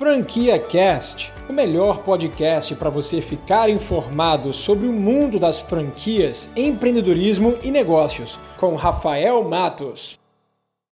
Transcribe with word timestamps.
Franquia 0.00 0.58
Cast, 0.58 1.30
o 1.46 1.52
melhor 1.52 1.98
podcast 1.98 2.74
para 2.74 2.88
você 2.88 3.20
ficar 3.20 3.68
informado 3.68 4.50
sobre 4.50 4.86
o 4.86 4.92
mundo 4.94 5.38
das 5.38 5.58
franquias, 5.58 6.48
empreendedorismo 6.56 7.58
e 7.62 7.70
negócios, 7.70 8.38
com 8.58 8.76
Rafael 8.76 9.44
Matos. 9.44 10.18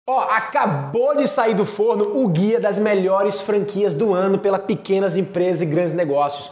Ó, 0.08 0.22
acabou 0.22 1.16
de 1.16 1.28
sair 1.28 1.54
do 1.54 1.64
forno 1.64 2.20
o 2.20 2.26
guia 2.26 2.58
das 2.58 2.80
melhores 2.80 3.40
franquias 3.40 3.94
do 3.94 4.12
ano 4.12 4.40
pela 4.40 4.58
pequenas 4.58 5.16
empresas 5.16 5.62
e 5.62 5.66
grandes 5.66 5.94
negócios. 5.94 6.50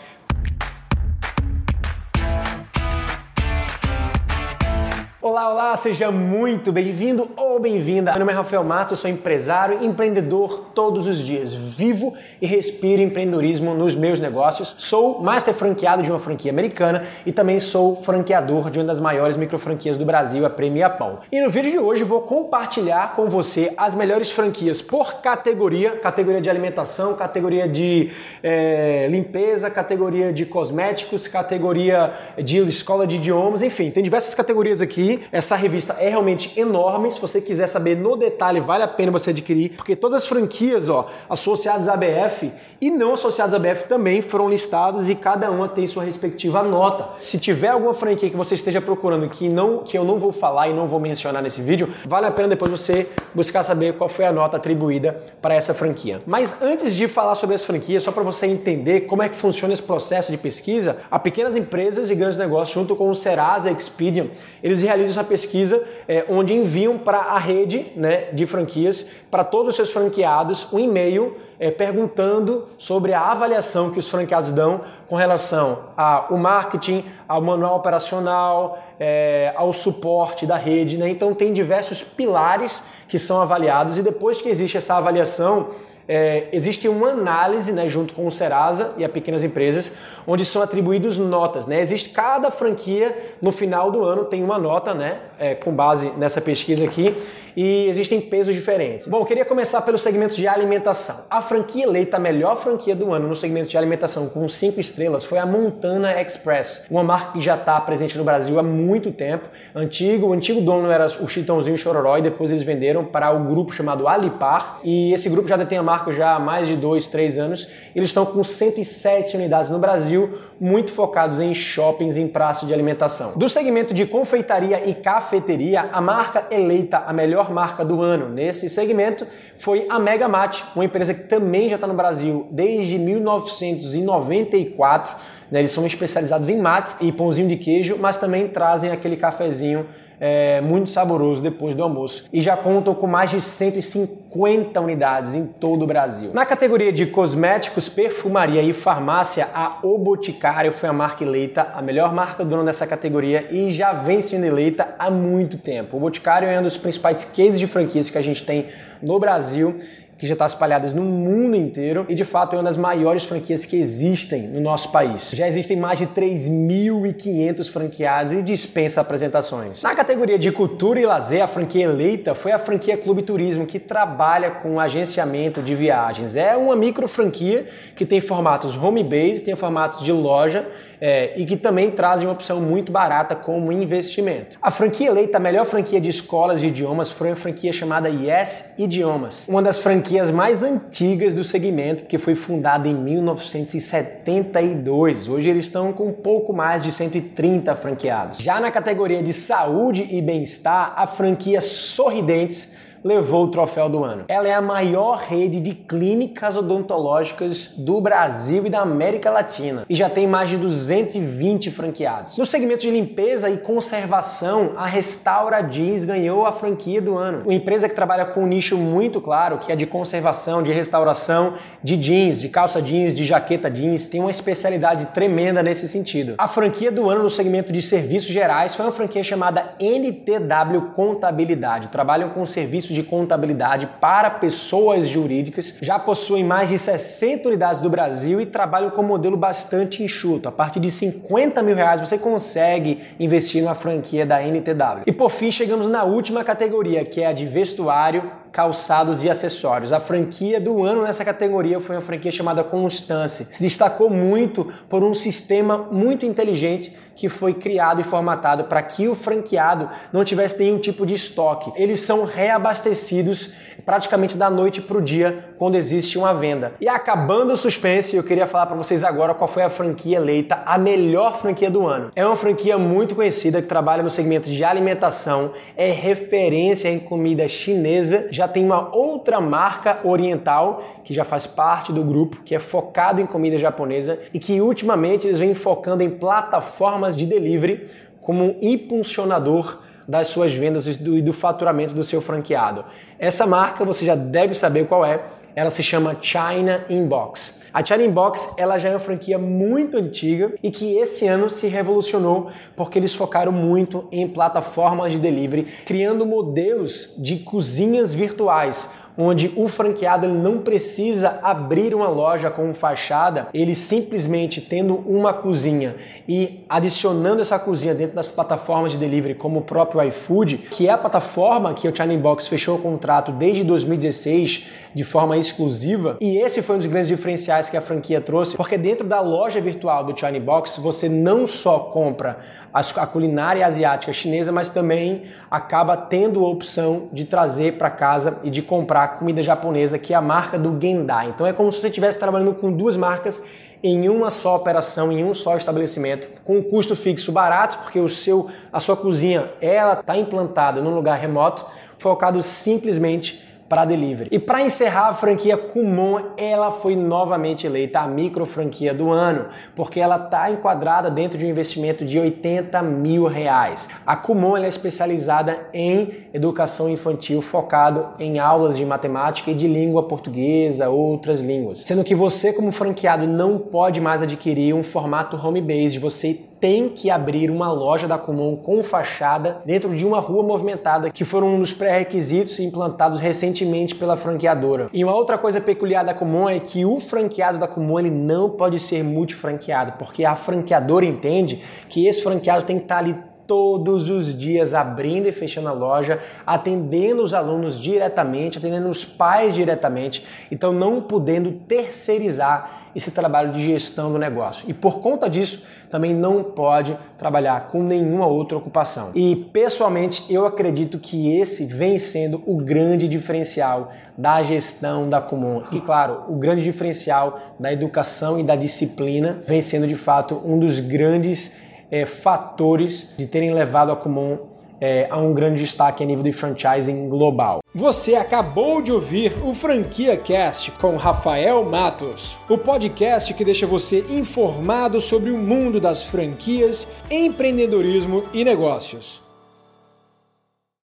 Olá, 5.34 5.50
olá, 5.50 5.76
seja 5.76 6.12
muito 6.12 6.70
bem-vindo 6.70 7.28
ou 7.36 7.58
bem-vinda. 7.58 8.12
Meu 8.12 8.20
nome 8.20 8.30
é 8.30 8.36
Rafael 8.36 8.62
Matos, 8.62 9.00
sou 9.00 9.10
empresário 9.10 9.82
e 9.82 9.84
empreendedor 9.84 10.66
todos 10.72 11.08
os 11.08 11.18
dias. 11.18 11.52
Vivo 11.52 12.14
e 12.40 12.46
respiro 12.46 13.02
empreendedorismo 13.02 13.74
nos 13.74 13.96
meus 13.96 14.20
negócios. 14.20 14.76
Sou 14.78 15.20
master 15.20 15.52
franqueado 15.52 16.04
de 16.04 16.11
uma 16.12 16.20
franquia 16.20 16.52
americana 16.52 17.04
e 17.26 17.32
também 17.32 17.58
sou 17.58 17.96
franqueador 17.96 18.70
de 18.70 18.78
uma 18.78 18.84
das 18.84 19.00
maiores 19.00 19.36
microfranquias 19.36 19.96
do 19.96 20.04
Brasil, 20.04 20.46
a 20.46 20.50
Premia 20.50 20.89
Pão. 20.89 21.18
E 21.32 21.42
no 21.42 21.50
vídeo 21.50 21.72
de 21.72 21.78
hoje 21.80 22.04
vou 22.04 22.20
compartilhar 22.20 23.16
com 23.16 23.28
você 23.28 23.75
as 23.76 23.92
melhores 23.92 24.30
franquias 24.30 24.80
por 24.80 25.14
categoria, 25.14 25.96
categoria 25.96 26.40
de 26.40 26.48
alimentação, 26.48 27.16
categoria 27.16 27.66
de 27.66 28.12
é, 28.40 29.08
limpeza, 29.11 29.68
categoria 29.68 30.32
de 30.32 30.46
cosméticos, 30.46 31.26
categoria 31.26 32.14
de 32.41 32.58
escola 32.58 33.05
de 33.05 33.16
idiomas, 33.16 33.62
enfim, 33.62 33.91
tem 33.91 34.05
diversas 34.05 34.33
categorias 34.33 34.80
aqui 34.80 35.23
essa 35.33 35.56
revista 35.56 35.96
é 35.98 36.08
realmente 36.08 36.58
enorme. 36.58 37.10
Se 37.12 37.20
você 37.20 37.41
quiser 37.41 37.66
saber 37.66 37.96
no 37.96 38.16
detalhe, 38.16 38.60
vale 38.60 38.83
a 38.83 38.88
pena 38.88 39.12
você 39.12 39.30
adquirir, 39.30 39.72
porque 39.77 39.97
todas 39.97 40.22
as 40.22 40.28
franquias 40.28 40.88
ó, 40.88 41.08
associadas 41.28 41.88
à 41.88 41.97
BF 41.97 42.52
e 42.80 42.91
não 42.91 43.14
associadas 43.14 43.55
à 43.55 43.58
BF 43.58 43.88
também 43.88 44.22
foram 44.22 44.48
listadas 44.48 45.08
e 45.08 45.14
cada 45.14 45.50
uma 45.50 45.69
tem 45.69 45.86
sua 45.86 46.05
respectiva 46.05 46.62
nota. 46.62 47.08
Se 47.16 47.39
tiver 47.39 47.69
alguma 47.69 47.94
franquia 47.94 48.31
que 48.31 48.36
você 48.36 48.55
esteja 48.55 48.81
procurando 48.81 49.28
que, 49.28 49.48
não, 49.48 49.78
que 49.78 49.97
eu 49.97 50.05
não 50.05 50.19
vou 50.19 50.33
falar 50.33 50.69
e 50.69 50.75
não 50.75 50.86
vou 50.86 51.00
mencionar 51.00 51.42
nesse 51.42 51.61
vídeo, 51.61 51.92
vale 52.06 52.27
a 52.27 52.31
pena 52.31 52.48
depois 52.48 52.70
você 52.70 53.09
buscar 53.34 53.62
saber 53.62 53.94
qual 53.94 54.09
foi 54.09 54.25
a 54.25 54.33
nota 54.33 54.56
atribuída 54.56 55.22
para 55.41 55.55
essa 55.55 55.75
franquia. 55.75 56.22
Mas 56.27 56.61
antes 56.62 56.94
de 56.94 57.09
falar 57.09 57.34
sobre 57.34 57.56
as 57.56 57.64
franquias, 57.64 58.03
só 58.03 58.12
para 58.12 58.22
você 58.22 58.47
entender 58.47 59.03
como 59.03 59.22
é 59.22 59.28
que 59.28 59.36
funciona 59.36 59.72
esse 59.72 59.83
processo 59.83 60.31
de 60.31 60.38
pesquisa, 60.38 60.98
a 61.11 61.19
pequenas 61.19 61.56
empresas 61.56 62.11
e 62.11 62.14
grandes 62.14 62.38
negócios, 62.38 62.75
junto 62.75 62.94
com 62.94 63.11
o 63.11 63.14
Serasa 63.14 63.70
e 63.70 63.72
Expedian, 63.72 64.27
eles 64.62 64.81
realizam 64.81 65.14
essa 65.15 65.25
pesquisa 65.25 65.83
é, 66.07 66.25
onde 66.29 66.53
enviam 66.53 66.98
para 66.98 67.19
a 67.19 67.39
rede 67.39 67.93
né, 67.97 68.27
de 68.33 68.47
franquias, 68.47 69.09
para 69.31 69.45
todos 69.45 69.71
os 69.71 69.77
seus 69.77 69.91
franqueados, 69.91 70.69
um 70.73 70.79
e-mail 70.79 71.37
é, 71.59 71.71
perguntando 71.71 72.67
sobre 72.77 73.12
a 73.12 73.21
avaliação 73.21 73.91
que 73.91 73.98
os 73.98 74.09
franqueados 74.09 74.53
dão 74.53 74.83
com 75.09 75.17
relação 75.17 75.84
ao 75.97 76.37
marketing, 76.37 77.05
ao 77.29 77.41
manual 77.41 77.77
operacional, 77.77 78.79
é, 78.98 79.53
ao 79.56 79.73
suporte 79.73 80.47
da 80.47 80.56
rede. 80.56 80.98
Né? 80.98 81.09
Então 81.09 81.33
tem 81.33 81.53
diversos 81.53 82.03
pilares 82.03 82.83
que 83.09 83.19
são 83.19 83.41
avaliados 83.41 83.99
e 83.99 84.03
depois 84.03 84.41
que 84.41 84.49
existe 84.49 84.77
essa 84.77 84.97
avaliação, 84.97 85.69
é, 86.08 86.48
existe 86.52 86.86
uma 86.88 87.10
análise 87.10 87.72
né, 87.72 87.88
junto 87.88 88.14
com 88.14 88.27
o 88.27 88.30
Serasa 88.30 88.92
e 88.97 89.05
as 89.05 89.10
pequenas 89.10 89.42
empresas, 89.42 89.92
onde 90.27 90.44
são 90.44 90.62
atribuídos 90.62 91.16
notas. 91.16 91.66
Né? 91.66 91.80
Existe 91.80 92.10
cada 92.10 92.50
franquia 92.50 93.34
no 93.41 93.50
final 93.50 93.91
do 93.91 94.05
ano 94.05 94.25
tem 94.25 94.42
uma 94.42 94.58
nota, 94.58 94.92
né, 94.94 95.19
é, 95.38 95.55
com 95.55 95.72
base 95.72 96.12
nessa 96.19 96.41
pesquisa 96.41 96.84
aqui, 96.84 97.16
e 97.56 97.88
existem 97.88 98.20
pesos 98.20 98.55
diferentes. 98.55 99.06
Bom, 99.06 99.24
queria 99.24 99.44
começar 99.44 99.83
pelo 99.83 99.98
segmento 99.98 100.34
de 100.34 100.47
alimentação. 100.47 101.24
A 101.30 101.41
franquia 101.41 101.84
eleita 101.84 102.16
a 102.16 102.20
melhor 102.20 102.56
franquia 102.56 102.94
do 102.94 103.12
ano 103.12 103.28
no 103.28 103.36
segmento 103.36 103.69
de 103.69 103.78
alimentação 103.78 104.28
com 104.28 104.48
cinco 104.48 104.80
estrelas 104.80 105.24
foi 105.24 105.38
a 105.38 105.47
Montana 105.47 106.20
Express, 106.20 106.86
uma 106.91 107.02
marca 107.02 107.32
que 107.32 107.41
já 107.41 107.55
está 107.55 107.80
presente 107.80 108.16
no 108.19 108.25
Brasil 108.25 108.58
há 108.58 108.62
muito 108.62 109.10
tempo. 109.12 109.48
Antigo, 109.75 110.28
o 110.28 110.32
antigo 110.32 110.60
dono 110.60 110.91
era 110.91 111.06
o 111.20 111.28
Chitãozinho 111.28 111.78
Chororó 111.78 112.19
e 112.19 112.22
depois 112.22 112.50
eles 112.50 112.62
venderam 112.62 113.04
para 113.04 113.31
o 113.31 113.44
grupo 113.44 113.72
chamado 113.72 114.09
Alipar 114.09 114.81
e 114.82 115.12
esse 115.12 115.28
grupo 115.28 115.48
já 115.48 115.56
detém 115.56 115.78
a 115.78 115.82
marca 115.82 116.12
já 116.12 116.34
há 116.34 116.38
mais 116.38 116.66
de 116.66 116.76
dois, 116.76 117.09
três 117.09 117.38
anos. 117.38 117.69
Eles 117.94 118.10
estão 118.10 118.26
com 118.26 118.43
107 118.43 119.37
unidades 119.37 119.70
no 119.70 119.78
Brasil, 119.78 120.38
muito 120.60 120.93
focados 120.93 121.41
em 121.41 121.54
shoppings 121.54 122.16
em 122.16 122.28
praça 122.28 122.66
de 122.66 122.72
alimentação. 122.72 123.32
Do 123.37 123.48
segmento 123.48 123.93
de 123.93 124.06
confeitaria 124.06 124.88
e 124.88 124.94
cafeteria, 124.94 125.88
a 125.93 126.00
marca 126.00 126.47
eleita 126.50 126.98
a 126.98 127.12
melhor 127.12 127.44
marca 127.53 127.84
do 127.84 128.00
ano 128.03 128.28
nesse 128.28 128.71
segmento 128.71 129.27
foi 129.59 129.87
a 129.88 129.99
Mega 129.99 130.28
Mate, 130.28 130.65
uma 130.75 130.84
empresa 130.84 131.15
que 131.15 131.25
também 131.25 131.69
já 131.69 131.75
está 131.77 131.87
no 131.87 131.94
Brasil 131.94 132.49
desde 132.50 132.99
1994. 132.99 135.15
Né? 135.54 135.60
Eles 135.60 135.70
são 135.70 135.87
especializados 135.87 136.48
em 136.48 136.59
mate 136.59 136.97
e 137.00 137.12
pãozinho 137.12 137.47
de 137.47 137.54
queijo, 137.54 137.97
mas 137.97 138.19
também 138.19 138.48
trazem 138.48 138.91
aquele 138.91 139.16
cafezinho 139.16 139.87
é, 140.19 140.60
muito 140.60 140.91
saboroso 140.91 141.41
depois 141.41 141.76
do 141.76 141.82
almoço 141.82 142.25
e 142.32 142.41
já 142.41 142.56
contam 142.56 142.92
com 142.94 143.06
mais 143.06 143.31
de 143.31 143.41
150 143.41 144.81
unidades 144.81 145.34
em 145.34 145.47
todo 145.47 145.82
o 145.82 145.87
Brasil. 145.87 146.31
Na 146.32 146.44
categoria 146.44 146.93
de 146.93 147.06
cosméticos, 147.06 147.88
perfumaria 147.88 148.62
e 148.62 148.72
farmácia, 148.72 149.48
a 149.54 149.78
O 149.84 149.97
Boticário 149.97 150.72
foi 150.72 150.88
a 150.88 150.93
marca 150.93 151.22
eleita 151.22 151.69
a 151.72 151.81
melhor 151.81 152.12
marca 152.12 152.44
do 152.44 152.53
ano 152.54 152.64
dessa 152.64 152.87
categoria 152.87 153.47
e 153.50 153.70
já 153.70 153.93
vem 153.93 154.22
sendo 154.22 154.47
eleita 154.47 154.94
há 154.98 155.09
muito 155.09 155.56
tempo. 155.56 155.97
O 155.97 156.00
Boticário 156.00 156.48
é 156.48 156.59
um 156.59 156.64
dos 156.64 156.76
principais 156.76 157.25
cases 157.25 157.60
de 157.60 157.69
franquias 157.69 158.10
que 158.10 158.19
a 158.19 158.22
gente 158.22 158.43
tem 158.43 158.66
no 159.00 159.20
Brasil 159.20 159.78
que 160.19 160.26
já 160.26 160.34
está 160.34 160.47
espalhadas 160.47 160.92
no 160.92 161.02
mundo 161.02 161.56
inteiro 161.56 162.06
e 162.08 162.14
de 162.14 162.25
fato 162.25 162.54
é 162.54 162.58
uma 162.58 162.64
das 162.64 162.76
maiores 162.76 163.25
franquias 163.25 163.64
que 163.64 163.76
existem 163.76 164.42
no 164.48 164.60
nosso 164.60 164.91
país. 164.91 165.30
Já 165.34 165.48
existem 165.48 165.76
mais 165.76 165.98
de 165.98 166.06
3.500 166.06 167.69
franqueados 167.70 168.32
e 168.32 168.42
dispensa 168.42 169.00
apresentações. 169.00 169.82
Na 169.82 169.94
categoria 169.94 170.38
de 170.38 170.50
cultura 170.52 171.00
e 171.00 171.06
lazer, 171.06 171.42
a 171.42 171.47
franquia 171.47 171.84
eleita 171.84 172.34
foi 172.34 172.52
a 172.52 172.58
franquia 172.58 172.97
Clube 172.97 173.22
Turismo, 173.22 173.66
que 173.66 173.78
trabalha 173.78 174.50
com 174.50 174.78
agenciamento 174.80 175.62
de 175.62 175.75
viagens. 175.75 176.36
É 176.36 176.56
uma 176.56 176.76
micro 176.76 177.08
franquia 177.08 177.66
que 177.96 178.06
tem 178.06 178.20
formatos 178.20 178.76
home 178.76 179.02
base, 179.02 179.41
tem 179.41 179.56
formatos 179.56 180.04
de 180.04 180.12
loja 180.12 180.66
é, 181.00 181.32
e 181.36 181.44
que 181.44 181.56
também 181.56 181.91
trazem 181.91 182.26
uma 182.26 182.32
opção 182.32 182.60
muito 182.60 182.91
barata 182.91 183.34
como 183.34 183.72
investimento. 183.72 184.58
A 184.62 184.70
franquia 184.70 185.08
eleita 185.08 185.36
a 185.36 185.41
melhor 185.41 185.66
franquia 185.66 186.00
de 186.00 186.08
escolas 186.08 186.60
de 186.60 186.69
idiomas 186.69 187.10
foi 187.10 187.31
a 187.31 187.36
franquia 187.36 187.72
chamada 187.72 188.08
Yes 188.08 188.75
Idiomas, 188.78 189.46
uma 189.48 189.62
das 189.62 189.78
franquias 189.78 190.03
franquias 190.04 190.31
mais 190.31 190.62
antigas 190.62 191.32
do 191.32 191.42
segmento, 191.42 192.04
que 192.04 192.19
foi 192.19 192.34
fundada 192.34 192.87
em 192.87 192.94
1972. 192.94 195.28
Hoje 195.28 195.48
eles 195.48 195.65
estão 195.65 195.94
com 195.94 196.09
um 196.09 196.12
pouco 196.12 196.53
mais 196.53 196.82
de 196.82 196.92
130 196.92 197.75
franqueados. 197.75 198.38
Já 198.38 198.60
na 198.60 198.70
categoria 198.70 199.22
de 199.22 199.32
saúde 199.32 200.06
e 200.10 200.20
bem-estar, 200.20 200.93
a 200.94 201.06
franquia 201.06 201.62
Sorridentes 201.62 202.76
levou 203.04 203.44
o 203.44 203.48
troféu 203.48 203.88
do 203.88 204.03
ano. 204.03 204.25
Ela 204.28 204.48
é 204.48 204.54
a 204.54 204.62
maior 204.62 205.19
rede 205.19 205.60
de 205.60 205.75
clínicas 205.75 206.56
odontológicas 206.56 207.69
do 207.76 208.00
Brasil 208.00 208.65
e 208.66 208.70
da 208.70 208.81
América 208.81 209.31
Latina 209.31 209.84
e 209.88 209.94
já 209.94 210.09
tem 210.09 210.26
mais 210.26 210.48
de 210.48 210.56
220 210.56 211.70
franqueados. 211.70 212.38
No 212.38 212.47
segmento 212.47 212.81
de 212.81 212.91
limpeza 212.91 213.50
e 213.50 213.59
conservação, 213.59 214.72
a 214.76 214.87
Restaura 214.87 215.60
Jeans 215.60 216.04
ganhou 216.04 216.47
a 216.47 216.53
franquia 216.53 217.03
do 217.03 217.16
ano. 217.19 217.43
Uma 217.44 217.53
empresa 217.53 217.88
que 217.88 217.94
trabalha 217.94 218.25
com 218.25 218.44
um 218.44 218.47
nicho 218.47 218.78
muito 218.78 219.20
claro, 219.20 219.59
que 219.59 219.70
é 219.70 219.76
de 219.76 219.84
conservação, 219.84 220.62
de 220.62 220.72
restauração 220.72 221.54
de 221.82 221.97
jeans, 221.97 222.41
de 222.41 222.48
calça 222.48 222.81
jeans, 222.81 223.12
de 223.12 223.25
jaqueta 223.25 223.70
jeans, 223.70 224.06
tem 224.06 224.20
uma 224.20 224.31
especialidade 224.31 225.06
tremenda 225.06 225.62
nesse 225.62 225.87
sentido. 225.88 226.34
A 226.38 226.48
franquia 226.48 226.91
do 226.91 227.10
ano 227.10 227.22
no 227.22 227.31
segmento 227.31 227.72
de 227.72 227.82
serviços 227.82 228.31
gerais 228.31 228.75
foi 228.75 228.87
uma 228.87 228.93
franquia 228.93 229.22
chamada 229.22 229.75
NTW 229.78 230.93
Contabilidade. 230.94 231.88
Trabalham 231.88 232.31
com 232.31 232.47
serviços 232.47 232.94
de 232.94 233.03
contabilidade 233.03 233.88
para 234.00 234.31
pessoas 234.31 235.09
jurídicas, 235.09 235.75
já 235.81 235.99
possuem 235.99 236.44
mais 236.44 236.69
de 236.69 236.78
60 236.78 237.49
unidades 237.49 237.81
do 237.81 237.91
Brasil 237.91 238.41
e 238.41 238.46
trabalham 238.46 238.91
com 238.91 239.02
um 239.02 239.06
modelo 239.06 239.37
bastante 239.37 240.02
enxuto. 240.02 240.49
A 240.49 240.52
partir 240.52 240.81
de 240.81 240.91
50 240.91 241.62
mil 241.62 241.76
reais 241.76 242.00
você 242.00 242.17
consegue 242.17 243.02
investir 243.19 243.62
numa 243.62 243.75
franquia 243.75 244.25
da 244.25 244.43
NTW. 244.43 245.02
E 245.06 245.12
por 245.12 245.31
fim, 245.31 245.50
chegamos 245.50 245.88
na 245.88 246.05
última 246.05 246.44
categoria, 246.44 247.05
que 247.05 247.20
é 247.20 247.26
a 247.26 247.32
de 247.32 247.46
vestuário 247.46 248.44
calçados 248.55 249.25
e 249.25 249.29
acessórios. 249.29 249.93
A 249.93 249.99
franquia 249.99 250.61
do 250.61 250.85
ano 250.85 251.03
nessa 251.03 251.25
categoria 251.25 251.81
foi 251.81 251.97
uma 251.97 252.03
franquia 252.03 252.31
chamada 252.31 252.62
Constance. 252.62 253.49
Se 253.51 253.61
destacou 253.61 254.09
muito 254.09 254.73
por 254.89 255.03
um 255.03 255.12
sistema 255.12 255.77
muito 255.91 256.25
inteligente 256.25 256.95
que 257.17 257.29
foi 257.29 257.55
criado 257.55 258.01
e 258.01 258.05
formatado 258.05 258.65
para 258.65 258.83
que 258.83 259.09
o 259.09 259.15
franqueado 259.15 259.89
não 260.12 260.25
tivesse 260.25 260.59
nenhum 260.59 260.79
tipo 260.79 261.06
de 261.06 261.15
estoque. 261.15 261.73
Eles 261.77 262.01
são 262.01 262.25
reabastecidos 262.25 263.53
praticamente 263.85 264.37
da 264.37 264.51
noite 264.51 264.81
para 264.81 264.99
o 264.99 265.03
dia 265.03 265.51
quando 265.59 265.77
existe 265.77 266.19
uma 266.19 266.33
venda. 266.33 266.73
E 266.81 266.89
acabando 266.89 267.53
o 267.53 267.56
suspense, 267.56 268.17
eu 268.17 268.23
queria 268.23 268.47
falar 268.47 268.67
para 268.67 268.77
vocês 268.77 269.05
agora 269.05 269.35
qual 269.35 269.49
foi 269.49 269.62
a 269.62 269.71
franquia 269.71 270.17
eleita 270.17 270.62
a 270.65 270.79
melhor 270.79 271.39
franquia 271.39 271.71
do 271.71 271.87
ano. 271.87 272.11
É 272.17 272.25
uma 272.25 272.37
franquia 272.37 272.79
muito 272.79 273.15
conhecida 273.15 273.61
que 273.61 273.69
trabalha 273.69 274.03
no 274.03 274.11
segmento 274.11 274.51
de 274.51 274.65
alimentação, 274.65 275.53
é 275.77 275.91
referência 275.91 276.89
em 276.89 276.99
comida 276.99 277.47
chinesa, 277.47 278.29
já 278.31 278.44
já 278.44 278.49
tem 278.49 278.64
uma 278.64 278.94
outra 278.94 279.41
marca 279.41 280.00
oriental 280.05 280.82
que 281.02 281.14
já 281.14 281.25
faz 281.25 281.46
parte 281.46 281.93
do 281.93 282.05
grupo, 282.05 282.43
que 282.44 282.55
é 282.55 282.58
focado 282.58 283.20
em 283.20 283.26
comida 283.26 283.56
japonesa 283.56 284.19
e 284.35 284.38
que 284.38 284.61
ultimamente 284.61 285.26
eles 285.26 285.38
vêm 285.38 285.55
focando 285.55 286.02
em 286.02 286.11
plataformas 286.11 287.17
de 287.17 287.25
delivery 287.25 287.88
como 288.20 288.44
um 288.44 288.58
impulsionador 288.61 289.81
das 290.06 290.29
suas 290.29 290.55
vendas 290.55 290.87
e 290.87 291.02
do, 291.02 291.23
do 291.23 291.32
faturamento 291.32 291.94
do 291.94 292.05
seu 292.05 292.20
franqueado. 292.20 292.85
Essa 293.19 293.46
marca 293.46 293.82
você 293.85 294.05
já 294.05 294.14
deve 294.14 294.55
saber 294.55 294.87
qual 294.87 295.05
é, 295.05 295.20
ela 295.55 295.71
se 295.71 295.83
chama 295.83 296.17
China 296.21 296.85
Inbox. 296.89 297.61
A 297.73 297.85
China 297.85 298.05
Inbox 298.05 298.55
ela 298.56 298.79
já 298.79 298.91
é 298.91 298.93
uma 298.93 299.01
franquia 299.01 299.37
muito 299.37 299.97
antiga 299.97 300.55
e 300.62 300.71
que 300.71 300.97
esse 300.97 301.27
ano 301.27 301.51
se 301.51 301.67
revolucionou 301.67 302.49
porque 302.77 302.99
eles 302.99 303.12
focaram 303.12 303.51
muito 303.51 304.06
em 304.12 304.29
plataformas 304.29 305.11
de 305.11 305.19
delivery, 305.19 305.65
criando 305.85 306.25
modelos 306.25 307.15
de 307.19 307.39
cozinhas 307.39 308.15
virtuais 308.15 308.89
onde 309.16 309.52
o 309.56 309.69
franqueado 309.69 310.26
ele 310.26 310.37
não 310.37 310.58
precisa 310.58 311.38
abrir 311.43 311.94
uma 311.94 312.08
loja 312.08 312.50
com 312.50 312.72
fachada, 312.75 313.49
ele 313.55 313.75
simplesmente 313.75 314.61
tendo 314.61 314.96
uma 315.06 315.32
cozinha 315.32 315.96
e 316.28 316.64
adicionando 316.69 317.40
essa 317.40 317.58
cozinha 317.58 317.94
dentro 317.94 318.16
das 318.16 318.28
plataformas 318.28 318.93
de 318.93 318.99
delivery, 318.99 319.34
como 319.34 319.61
o 319.61 319.62
próprio 319.62 320.02
iFood, 320.08 320.58
que 320.70 320.88
é 320.88 320.93
a 320.93 320.99
plataforma 320.99 321.75
que 321.75 321.88
o 321.88 321.94
China 321.94 322.16
Box 322.19 322.49
fechou 322.49 322.76
o 322.76 322.81
contrato 322.81 323.32
desde 323.32 323.62
2016 323.62 324.66
de 324.94 325.05
forma 325.05 325.37
exclusiva. 325.37 326.17
E 326.20 326.37
esse 326.37 326.62
foi 326.62 326.76
um 326.76 326.78
dos 326.78 326.87
grandes 326.87 327.08
diferenciais 327.08 327.69
que 327.69 327.76
a 327.76 327.81
franquia 327.81 328.20
trouxe, 328.20 328.56
porque 328.56 328.78
dentro 328.78 329.06
da 329.06 329.20
loja 329.20 329.60
virtual 329.60 330.05
do 330.05 330.19
China 330.19 330.38
Box 330.40 330.78
você 330.78 331.08
não 331.08 331.46
só 331.46 331.78
compra 331.78 332.38
a 332.75 333.06
culinária 333.06 333.65
asiática 333.65 334.12
chinesa, 334.12 334.50
mas 334.50 334.69
também 334.69 335.23
acaba 335.49 335.97
tendo 335.97 336.44
a 336.44 336.49
opção 336.49 337.09
de 337.12 337.25
trazer 337.25 337.79
para 337.79 337.88
casa 337.88 338.41
e 338.43 338.50
de 338.50 338.62
comprar 338.62 339.17
comida 339.17 339.44
japonesa, 339.44 339.97
que 339.97 340.12
é 340.12 340.17
a 340.17 340.21
marca 340.21 340.59
do 340.59 340.76
Gendai. 340.81 341.29
Então 341.29 341.47
é 341.47 341.53
como 341.53 341.71
se 341.71 341.81
você 341.81 341.87
estivesse 341.87 342.19
trabalhando 342.19 342.53
com 342.55 342.73
duas 342.73 342.97
marcas 342.97 343.41
em 343.81 344.09
uma 344.09 344.29
só 344.29 344.56
operação, 344.56 345.12
em 345.12 345.23
um 345.23 345.32
só 345.32 345.56
estabelecimento, 345.56 346.43
com 346.43 346.56
um 346.56 346.62
custo 346.62 346.97
fixo 346.97 347.31
barato, 347.31 347.79
porque 347.79 348.00
o 348.00 348.09
seu, 348.09 348.49
a 348.73 348.81
sua 348.81 348.97
cozinha 348.97 349.53
ela 349.61 350.00
está 350.00 350.17
implantada 350.17 350.81
num 350.81 350.94
lugar 350.94 351.17
remoto, 351.17 351.65
focado 351.99 352.43
simplesmente 352.43 353.44
para 353.69 353.84
delivery. 353.84 354.28
E 354.32 354.38
para 354.38 354.62
encerrar, 354.62 355.08
a 355.08 355.14
franquia 355.14 355.56
Kumon, 355.56 356.20
ela 356.37 356.70
foi 356.70 356.94
novamente 356.94 357.66
eleita 357.66 358.00
a 358.00 358.06
micro 358.06 358.46
franquia 358.46 358.93
do 358.93 359.11
ano, 359.11 359.46
porque 359.75 360.00
ela 360.00 360.16
está 360.16 360.50
enquadrada 360.50 361.11
dentro 361.11 361.38
de 361.38 361.44
um 361.44 361.49
investimento 361.49 362.05
de 362.05 362.19
80 362.19 362.82
mil 362.82 363.25
reais. 363.26 363.88
A 364.06 364.16
Kumon 364.16 364.56
é 364.56 364.69
especializada 364.69 365.69
em 365.72 366.28
educação 366.32 366.88
infantil, 366.88 367.40
focado 367.40 368.11
em 368.19 368.38
aulas 368.38 368.76
de 368.76 368.84
matemática 368.84 369.50
e 369.50 369.55
de 369.55 369.67
língua 369.67 370.02
portuguesa, 370.05 370.88
outras 370.88 371.40
línguas. 371.40 371.81
Sendo 371.81 372.05
que 372.05 372.14
você, 372.14 372.52
como 372.52 372.72
franqueado, 372.72 373.26
não 373.26 373.58
pode 373.58 374.00
mais 374.00 374.22
adquirir 374.22 374.75
um 374.75 374.82
formato 374.82 375.37
home-based, 375.37 375.99
você 375.99 376.40
tem 376.61 376.89
que 376.89 377.11
abrir 377.11 377.51
uma 377.51 377.71
loja 377.73 378.09
da 378.09 378.19
Kumon 378.19 378.56
com 378.56 378.83
fachada 378.83 379.62
dentro 379.65 379.95
de 379.95 380.05
uma 380.05 380.21
rua 380.21 380.43
movimentada, 380.43 381.11
que 381.11 381.25
foram 381.25 381.55
um 381.55 381.61
dos 381.61 381.73
pré-requisitos 381.73 382.59
implantados 382.61 383.21
recentemente 383.21 383.95
pela 383.95 384.17
franqueadora. 384.17 384.89
E 384.93 385.05
uma 385.05 385.15
outra 385.15 385.37
coisa 385.37 385.61
peculiar 385.61 386.05
da 386.05 386.15
Kumon 386.15 386.49
é 386.49 386.59
que 386.61 386.85
o 386.85 387.01
franqueado 387.01 387.59
da 387.59 387.69
Kumon 387.69 388.01
ele 388.01 388.11
não 388.11 388.51
pode 388.51 388.79
ser 388.79 389.03
multifranqueado, 389.03 389.93
porque 389.99 390.25
a 390.25 390.37
franqueadora 390.37 391.05
entende 391.05 391.62
que 391.89 392.06
esse 392.06 392.23
franqueado 392.23 392.65
tem 392.65 392.79
que 392.79 392.85
estar 392.85 392.99
ali 392.99 393.17
todos 393.46 394.08
os 394.08 394.37
dias 394.37 394.75
abrindo 394.75 395.26
e 395.26 395.32
fechando 395.32 395.69
a 395.69 395.73
loja, 395.73 396.20
atendendo 396.46 397.23
os 397.23 397.35
alunos 397.35 397.79
diretamente, 397.79 398.58
atendendo 398.58 398.88
os 398.88 399.05
pais 399.05 399.55
diretamente, 399.55 400.25
então 400.50 400.73
não 400.73 401.00
podendo 401.00 401.52
terceirizar 401.52 402.85
esse 402.94 403.11
trabalho 403.11 403.52
de 403.52 403.64
gestão 403.64 404.12
do 404.12 404.19
negócio. 404.19 404.64
E 404.69 404.73
por 404.73 405.00
conta 405.00 405.29
disso, 405.29 405.62
também 405.91 406.14
não 406.14 406.43
pode 406.43 406.96
trabalhar 407.19 407.69
com 407.69 407.82
nenhuma 407.82 408.26
outra 408.26 408.56
ocupação. 408.56 409.11
E 409.14 409.35
pessoalmente, 409.37 410.25
eu 410.32 410.46
acredito 410.46 410.99
que 410.99 411.37
esse 411.37 411.67
vem 411.67 411.99
sendo 411.99 412.43
o 412.46 412.56
grande 412.56 413.08
diferencial 413.08 413.93
da 414.17 414.43
gestão 414.43 415.08
da 415.08 415.20
Comum. 415.20 415.64
E 415.73 415.81
claro, 415.81 416.23
o 416.29 416.37
grande 416.37 416.62
diferencial 416.62 417.41
da 417.58 417.73
educação 417.73 418.38
e 418.38 418.44
da 418.44 418.55
disciplina 418.55 419.43
vem 419.46 419.61
sendo 419.61 419.88
de 419.88 419.96
fato 419.96 420.41
um 420.44 420.58
dos 420.58 420.79
grandes 420.79 421.52
é, 421.94 422.05
fatores 422.05 423.14
de 423.17 423.25
terem 423.25 423.55
levado 423.55 423.93
a 423.93 423.96
Comum 423.96 424.37
é, 424.81 425.06
a 425.08 425.17
um 425.19 425.32
grande 425.32 425.62
destaque 425.62 426.02
a 426.02 426.06
nível 426.06 426.25
de 426.25 426.32
franchising 426.32 427.08
global. 427.08 427.61
Você 427.73 428.17
acabou 428.17 428.82
de 428.82 428.91
ouvir 428.91 429.32
o 429.44 429.55
Franquia 429.55 430.17
Cast 430.17 430.73
com 430.73 430.96
Rafael 430.96 431.64
Matos, 431.64 432.37
o 432.49 432.58
podcast 432.58 433.32
que 433.32 433.44
deixa 433.44 433.64
você 433.64 434.05
informado 434.11 435.00
sobre 435.00 435.31
o 435.31 435.38
mundo 435.38 435.79
das 435.79 436.02
franquias, 436.02 436.88
empreendedorismo 437.08 438.25
e 438.32 438.44
negócios. 438.44 439.24